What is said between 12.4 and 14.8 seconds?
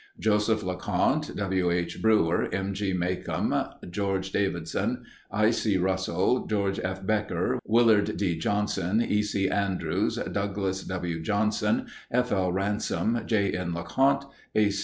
Ransome, J. N. LeConte, A.